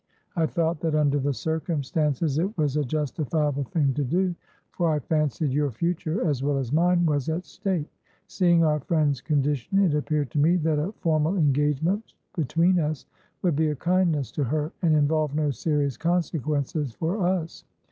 [0.35, 4.33] I thought that, under the circumstances, it was a justifiable thing to do,
[4.71, 7.85] for I fancied your future, as well as mine, was at stake.
[8.25, 13.05] Seeing our friend's condition, it appeared to me that a formal engagement between us
[13.43, 17.63] would be a kindness to her, and involve no serious consequences for us.